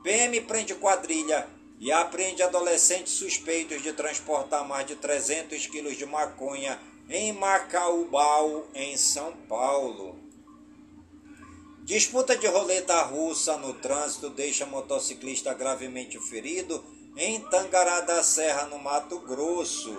[0.02, 1.48] PM prende quadrilha
[1.80, 8.96] e apreende adolescentes suspeitos de transportar mais de 300 quilos de maconha em Macaubal, em
[8.96, 10.18] São Paulo.
[11.84, 16.84] Disputa de roleta russa no trânsito deixa motociclista gravemente ferido
[17.16, 19.96] em Tangará da Serra, no Mato Grosso.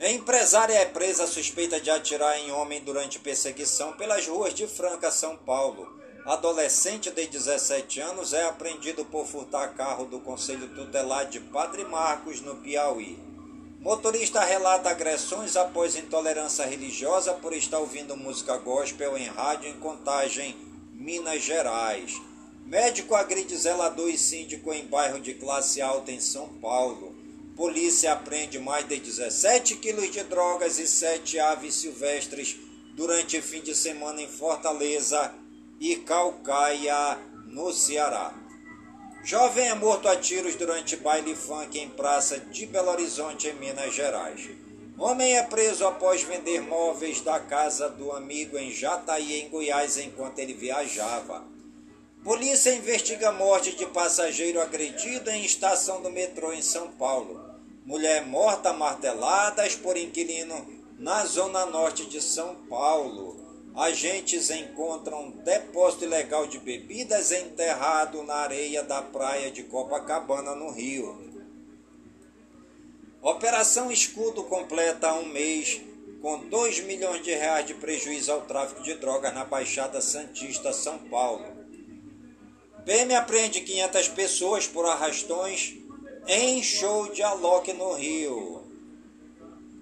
[0.00, 5.36] Empresária é presa suspeita de atirar em homem durante perseguição pelas ruas de Franca, São
[5.36, 5.98] Paulo.
[6.26, 12.40] Adolescente de 17 anos é apreendido por furtar carro do Conselho Tutelar de Padre Marcos,
[12.40, 13.18] no Piauí.
[13.80, 20.56] Motorista relata agressões após intolerância religiosa por estar ouvindo música gospel em rádio em Contagem,
[20.92, 22.20] Minas Gerais.
[22.66, 27.14] Médico agride zelador e síndico em bairro de classe alta em São Paulo.
[27.56, 32.56] Polícia apreende mais de 17 quilos de drogas e 7 aves silvestres
[32.94, 35.32] durante fim de semana em Fortaleza,
[35.80, 37.16] e Calcaia,
[37.46, 38.34] no Ceará.
[39.24, 43.94] Jovem é morto a tiros durante baile funk em praça de Belo Horizonte, em Minas
[43.94, 44.48] Gerais.
[44.96, 50.38] Homem é preso após vender móveis da casa do amigo em Jataí, em Goiás, enquanto
[50.38, 51.44] ele viajava.
[52.24, 57.40] Polícia investiga a morte de passageiro agredido em estação do metrô em São Paulo.
[57.84, 60.66] Mulher morta marteladas por inquilino
[60.98, 63.37] na zona norte de São Paulo
[63.78, 71.16] agentes encontram depósito ilegal de bebidas enterrado na areia da praia de Copacabana, no Rio.
[73.22, 75.80] Operação Escudo completa um mês
[76.20, 80.98] com 2 milhões de reais de prejuízo ao tráfico de drogas na Baixada Santista, São
[80.98, 81.46] Paulo.
[82.84, 85.76] PM apreende 500 pessoas por arrastões
[86.26, 88.66] em show de Alok no Rio.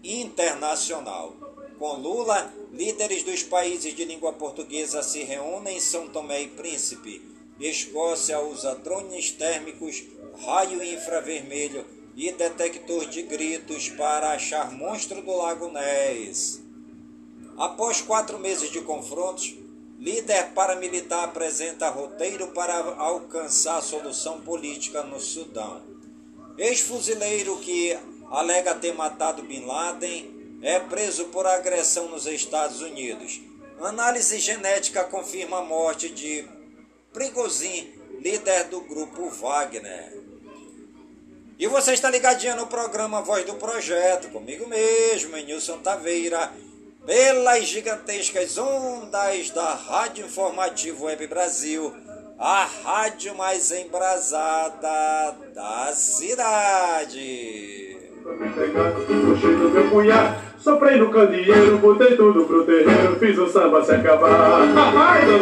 [0.05, 1.35] Internacional.
[1.79, 7.23] Com Lula, líderes dos países de língua portuguesa se reúnem em São Tomé e Príncipe.
[7.59, 10.05] Escócia usa drones térmicos,
[10.45, 16.63] raio infravermelho e detector de gritos para achar monstro do Lago Ness.
[17.57, 19.55] Após quatro meses de confrontos,
[19.99, 25.81] líder paramilitar apresenta roteiro para alcançar solução política no Sudão.
[26.59, 27.99] Ex-fuzileiro que
[28.31, 30.36] alega ter matado Bin Laden
[30.67, 33.41] é preso por agressão nos Estados Unidos.
[33.81, 36.45] Análise genética confirma a morte de
[37.13, 40.13] Prigozhin, líder do grupo Wagner.
[41.57, 46.53] E você está ligadinho no programa Voz do Projeto, comigo mesmo, Nilson Taveira,
[47.07, 51.95] pelas gigantescas ondas da Rádio Informativo Web Brasil,
[52.37, 57.86] a rádio mais embrasada da cidade.
[58.27, 64.63] Do meu punhar Soprei no candeeiro, botei tudo pro terreiro, fiz o samba se acabar.
[64.97, 65.37] Ai, no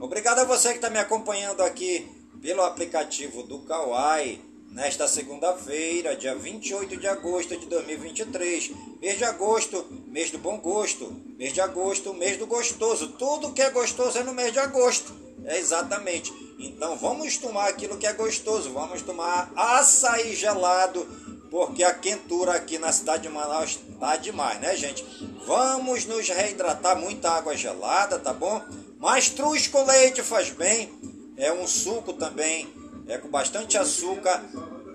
[0.00, 2.08] obrigado a você que está me acompanhando aqui
[2.40, 4.40] pelo aplicativo do Kawai
[4.70, 8.72] nesta segunda-feira, dia 28 de agosto de 2023.
[9.02, 11.12] Mês de agosto, mês do bom gosto.
[11.38, 13.08] Mês de agosto, mês do gostoso.
[13.18, 15.25] Tudo que é gostoso é no mês de agosto.
[15.46, 16.32] É exatamente.
[16.58, 18.72] Então vamos tomar aquilo que é gostoso.
[18.72, 21.06] Vamos tomar açaí gelado,
[21.50, 25.06] porque a quentura aqui na cidade de Manaus tá demais, né, gente?
[25.46, 28.60] Vamos nos reidratar, muita água gelada, tá bom?
[28.98, 30.92] Mas truz com leite faz bem.
[31.38, 32.66] É um suco também
[33.08, 34.44] é com bastante açúcar,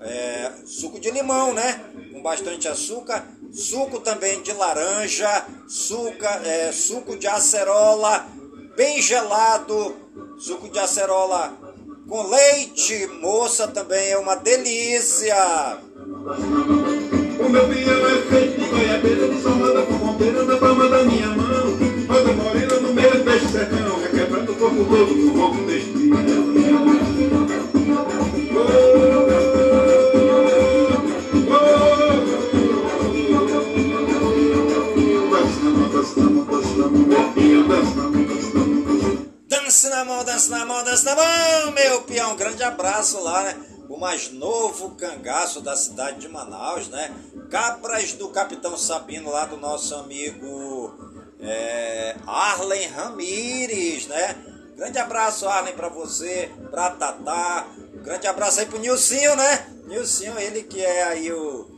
[0.01, 1.79] é, suco de limão, né?
[2.11, 8.27] Com bastante açúcar, suco também de laranja, suco, é, suco de acerola,
[8.75, 9.95] bem gelado,
[10.37, 11.53] suco de acerola
[12.07, 15.77] com leite, moça, também é uma delícia.
[17.39, 21.27] O meu pião é feito de goiabeira, de salmada com bombeira na palma da minha
[21.27, 21.77] mão.
[22.07, 26.50] Roda morena no meio deste sertão, requebrando o corpo todo no fogo deste Dança
[40.01, 42.31] na mão, dança na mão, dança na mão, meu peão.
[42.31, 43.55] Um grande abraço lá, né?
[43.87, 47.13] O mais novo cangaço da cidade de Manaus, né?
[47.51, 50.95] Cabras do Capitão Sabino, lá do nosso amigo
[51.39, 54.35] é, Arlen Ramires, né?
[54.75, 57.67] Grande abraço, Arlen, para você, pra Tatá.
[58.03, 59.67] Grande abraço aí pro Nilcinho, né?
[59.85, 61.69] Nilcinho, ele que é aí o,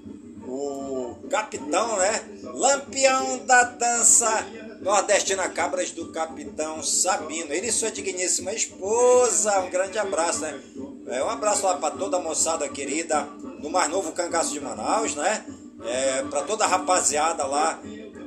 [0.47, 2.23] o capitão, né?
[2.41, 4.45] Lampião da dança
[4.83, 7.53] nordestina Cabras do Capitão Sabino.
[7.53, 9.59] Ele e sua digníssima esposa.
[9.61, 10.59] Um grande abraço, né?
[11.07, 13.21] É, um abraço lá para toda a moçada querida
[13.61, 15.45] do mais novo cangaço de Manaus, né?
[15.85, 17.79] É, para toda a rapaziada lá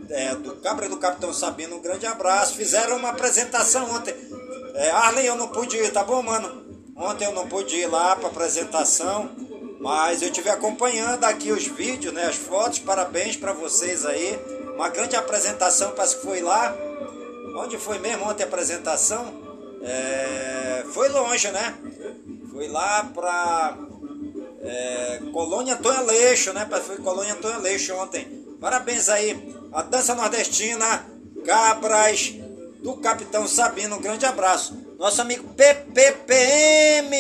[0.09, 2.55] é, do Cabra do Capitão Sabino, um grande abraço.
[2.55, 4.15] Fizeram uma apresentação ontem.
[4.75, 6.65] É, Arlen, eu não pude ir, tá bom, mano?
[6.97, 9.31] Ontem eu não pude ir lá para apresentação,
[9.79, 12.79] mas eu tive acompanhando aqui os vídeos, né, as fotos.
[12.79, 14.56] Parabéns para vocês aí.
[14.77, 16.77] Uma grande apresentação, parece que foi lá.
[17.57, 19.33] Onde foi mesmo ontem a apresentação?
[19.83, 21.75] É, foi longe, né?
[22.53, 23.79] Foi lá para
[24.61, 26.69] é, Colônia Antônio Aleixo, né?
[26.85, 28.45] Foi Colônia Antônio Aleixo ontem.
[28.61, 29.57] Parabéns aí.
[29.73, 31.07] A dança nordestina,
[31.45, 32.35] Cabras,
[32.83, 33.97] do Capitão Sabino.
[33.97, 34.77] Um grande abraço.
[34.99, 37.17] Nosso amigo PPPM,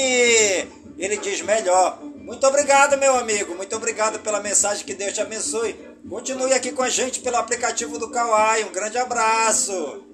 [0.98, 1.98] ele diz melhor.
[2.02, 3.54] Muito obrigado, meu amigo.
[3.54, 4.84] Muito obrigado pela mensagem.
[4.84, 5.95] Que Deus te abençoe.
[6.09, 8.62] Continue aqui com a gente pelo aplicativo do Kawai.
[8.64, 10.04] Um grande abraço.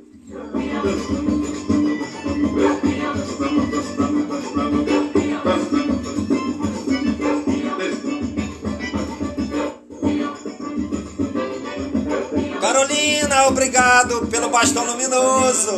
[12.60, 15.72] Carolina, obrigado pelo bastão luminoso.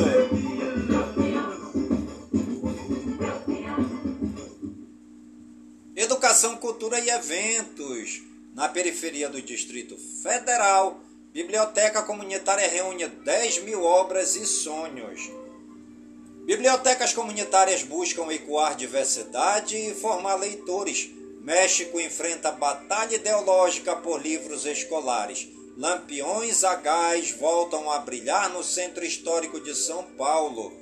[5.96, 8.33] Educação, Cultura e Eventos.
[8.54, 11.00] Na periferia do Distrito Federal,
[11.32, 15.28] Biblioteca Comunitária reúne 10 mil obras e sonhos.
[16.44, 21.10] Bibliotecas comunitárias buscam ecoar diversidade e formar leitores.
[21.40, 25.48] México enfrenta batalha ideológica por livros escolares.
[25.76, 30.72] Lampiões a gás voltam a brilhar no centro histórico de São Paulo.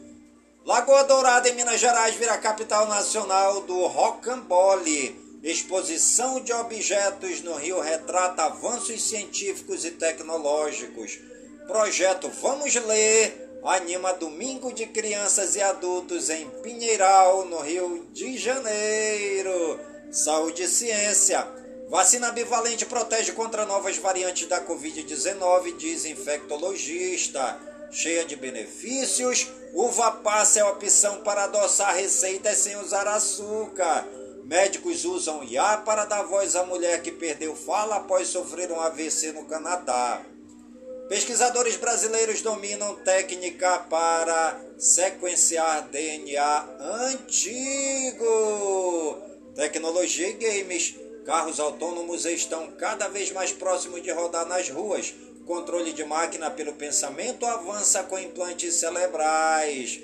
[0.67, 5.22] Lagoa Dourada, em Minas Gerais, vira capital nacional do rocambole.
[5.43, 11.19] Exposição de objetos no Rio retrata avanços científicos e tecnológicos.
[11.67, 19.81] Projeto Vamos Ler anima Domingo de Crianças e Adultos em Pinheiral, no Rio de Janeiro.
[20.11, 21.47] Saúde e Ciência.
[21.89, 27.59] Vacina bivalente protege contra novas variantes da Covid-19, diz infectologista.
[27.91, 34.22] Cheia de benefícios, uva passa é opção para adoçar receitas sem usar açúcar.
[34.45, 39.33] Médicos usam IA para dar voz à mulher que perdeu fala após sofrer um AVC
[39.33, 40.23] no Canadá.
[41.09, 46.69] Pesquisadores brasileiros dominam técnica para sequenciar DNA
[47.11, 48.27] antigo.
[49.55, 55.15] Tecnologia e games Carros autônomos estão cada vez mais próximos de rodar nas ruas.
[55.47, 60.01] Controle de máquina pelo pensamento avança com implantes cerebrais.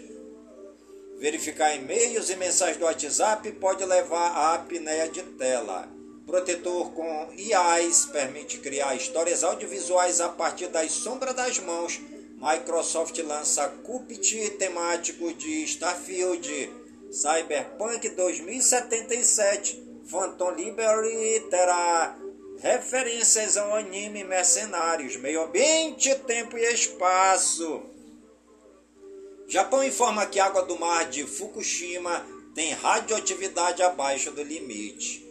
[1.19, 5.89] Verificar e-mails e mensagens do WhatsApp pode levar à apneia de tela.
[6.25, 12.01] Protetor com IAs permite criar histórias audiovisuais a partir das sombras das mãos.
[12.37, 16.73] Microsoft lança Cupit temático de Starfield.
[17.11, 22.17] Cyberpunk 2077 Phantom Liberty terá
[22.61, 27.98] referências ao anime Mercenários, meio ambiente, tempo e espaço.
[29.51, 32.23] Japão informa que a água do mar de Fukushima
[32.55, 35.27] tem radioatividade abaixo do limite.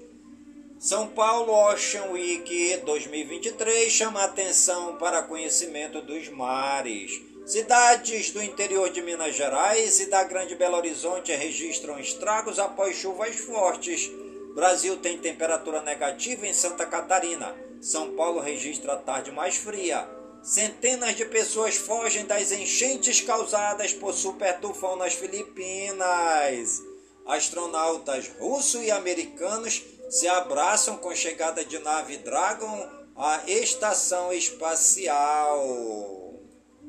[0.80, 7.22] São Paulo Ocean Week 2023 chama atenção para conhecimento dos mares.
[7.45, 13.36] Cidades do interior de Minas Gerais e da Grande Belo Horizonte registram estragos após chuvas
[13.36, 14.09] fortes.
[14.55, 17.55] Brasil tem temperatura negativa em Santa Catarina.
[17.80, 20.16] São Paulo registra a tarde mais fria.
[20.44, 26.82] Centenas de pessoas fogem das enchentes causadas por super tufão nas Filipinas.
[27.26, 35.60] Astronautas russos e americanos se abraçam com chegada de nave Dragon à estação espacial.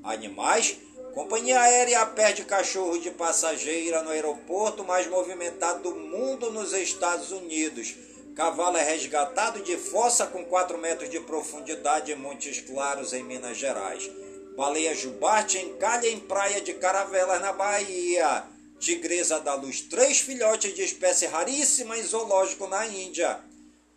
[0.05, 0.79] Animais?
[1.15, 7.97] Companhia aérea perde cachorro de passageira no aeroporto mais movimentado do mundo nos Estados Unidos.
[8.39, 13.59] Cavalo é resgatado de fossa com 4 metros de profundidade em Montes Claros, em Minas
[13.59, 14.09] Gerais.
[14.57, 18.45] Baleia jubarte encalha em praia de Caravelas, na Bahia.
[18.79, 23.41] Tigresa da Luz, três filhotes de espécie raríssima em zoológico na Índia.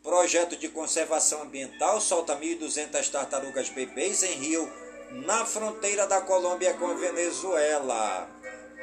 [0.02, 4.68] Projeto de conservação ambiental solta 1.200 tartarugas bebês em Rio,
[5.12, 8.28] na fronteira da Colômbia com a Venezuela.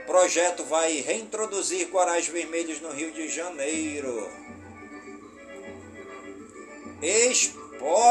[0.07, 4.31] Projeto vai reintroduzir corais vermelhos no Rio de Janeiro.
[7.01, 8.09] Esportes.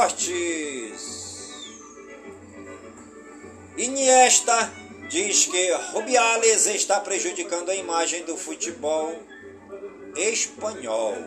[3.78, 4.72] Iniesta
[5.10, 9.14] diz que Rubiales está prejudicando a imagem do futebol
[10.16, 11.18] espanhol.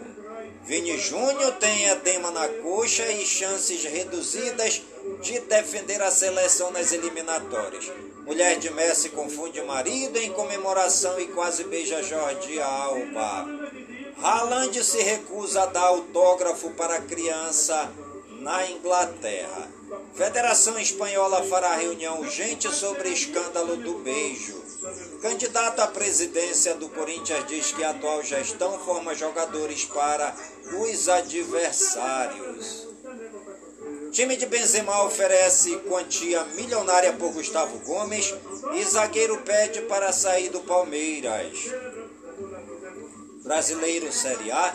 [0.65, 4.83] Vini Júnior tem edema na coxa e chances reduzidas
[5.23, 7.93] de defender a seleção nas eliminatórias.
[8.25, 13.47] Mulher de Messi confunde marido em comemoração e quase beija Jorge Alba.
[14.23, 17.91] Haaland se recusa a dar autógrafo para criança
[18.41, 19.69] na Inglaterra.
[20.15, 24.61] Federação Espanhola fará reunião urgente sobre escândalo do beijo.
[25.23, 30.35] Candidato à presidência do Corinthians diz que a atual gestão forma jogadores para
[30.79, 32.89] os adversários.
[34.13, 38.35] Time de Benzema oferece quantia milionária por Gustavo Gomes
[38.75, 41.73] e zagueiro pede para sair do Palmeiras.
[43.43, 44.75] Brasileiro Série A,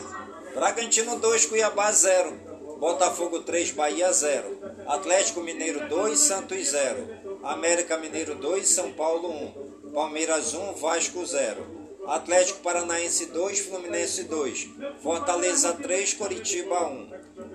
[0.56, 2.34] Bragantino 2, Cuiabá 0.
[2.80, 4.60] Botafogo 3, Bahia 0.
[4.88, 7.08] Atlético Mineiro 2, Santos 0.
[7.44, 9.92] América Mineiro 2, São Paulo 1.
[9.94, 11.86] Palmeiras 1, Vasco 0.
[12.08, 14.70] Atlético Paranaense 2, Fluminense 2.
[15.02, 17.10] Fortaleza 3, Coritiba 1.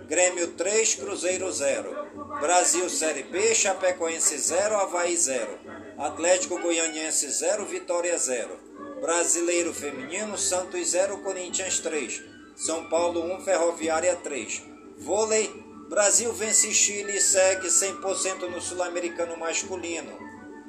[0.07, 2.09] Grêmio 3, Cruzeiro 0.
[2.41, 5.59] Brasil Série B, Chapecoense 0, Havaí 0.
[5.99, 8.70] Atlético Goianiense 0, Vitória 0.
[9.01, 12.23] Brasileiro Feminino, Santos 0, Corinthians 3.
[12.55, 14.63] São Paulo 1, Ferroviária 3.
[14.99, 15.49] Vôlei,
[15.89, 20.19] Brasil vence Chile e segue 100% no sul-americano masculino.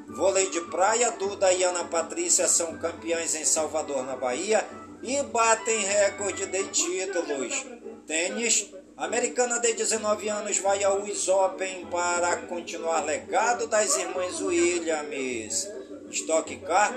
[0.08, 4.66] Vôlei de praia, Duda e Ana Patrícia são campeãs em Salvador, na Bahia,
[5.04, 7.66] e batem recorde de títulos.
[8.08, 15.81] Tênis, americana de 19 anos vai ao US Open para continuar legado das irmãs Williams.
[16.12, 16.94] Stock Car,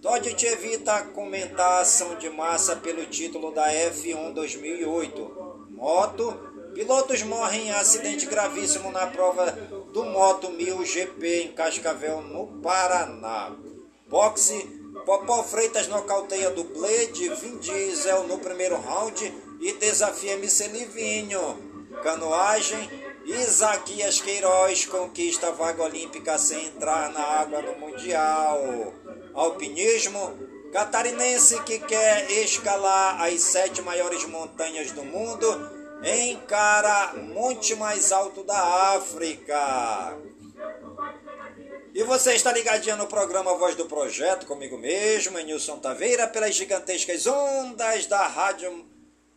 [0.00, 5.66] Todd evita comentar ação de massa pelo título da F1 2008.
[5.70, 9.50] Moto, Pilotos morrem em acidente gravíssimo na prova
[9.92, 13.56] do Moto 1000 GP em Cascavel, no Paraná.
[14.06, 21.40] Boxe, Popó Freitas nocauteia dublê de Vin Diesel no primeiro round e desafia MC Livinho.
[22.02, 22.88] Canoagem,
[23.28, 28.94] Isaquias Queiroz conquista a vaga olímpica sem entrar na água no Mundial.
[29.34, 30.38] Alpinismo,
[30.72, 35.46] catarinense que quer escalar as sete maiores montanhas do mundo
[36.02, 40.16] encara monte mais alto da África.
[41.94, 47.26] E você está ligadinho no programa Voz do Projeto, comigo mesmo, Nilson Taveira, pelas gigantescas
[47.26, 48.86] ondas da Rádio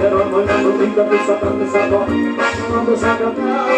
[0.00, 1.50] É pra pra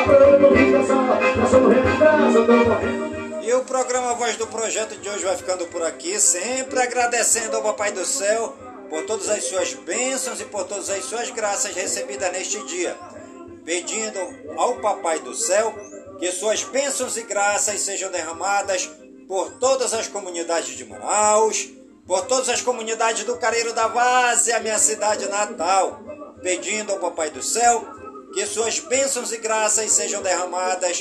[0.04, 3.13] Quando não dançar Nós somos retrasados Tô morrendo
[3.54, 7.62] E o programa Voz do Projeto de hoje vai ficando por aqui, sempre agradecendo ao
[7.62, 8.52] Papai do Céu
[8.90, 12.98] por todas as suas bênçãos e por todas as suas graças recebidas neste dia.
[13.64, 14.18] Pedindo
[14.58, 15.72] ao Papai do Céu
[16.18, 18.90] que suas bênçãos e graças sejam derramadas
[19.28, 21.68] por todas as comunidades de Manaus,
[22.04, 26.02] por todas as comunidades do Careiro da Várzea, minha cidade natal,
[26.42, 27.86] pedindo ao Papai do Céu
[28.34, 31.00] que suas bênçãos e graças sejam derramadas